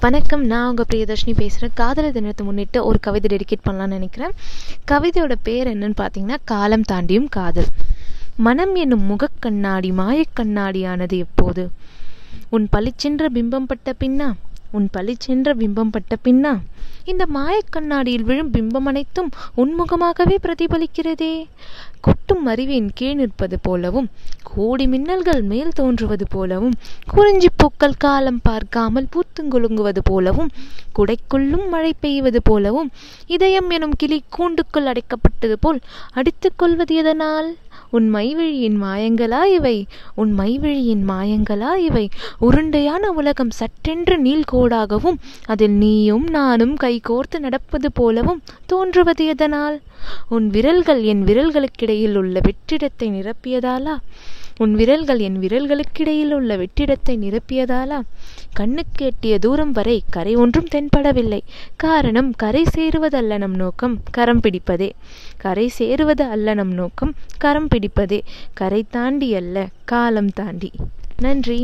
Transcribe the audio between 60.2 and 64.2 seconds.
ஒன்றும் தென்படவில்லை. காரணம் கரை சேருவதல்ல நம் நோக்கம்